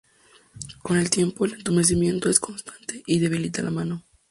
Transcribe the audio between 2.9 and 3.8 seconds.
y debilita la